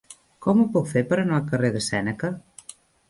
[0.45, 2.33] Com ho puc fer per anar al carrer de Sèneca?